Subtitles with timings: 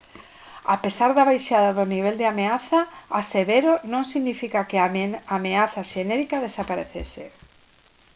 [0.75, 2.79] a pesar da baixada do nivel de ameaza
[3.19, 4.87] a severo non significa que a
[5.39, 7.25] ameaza xenérica desaparecese»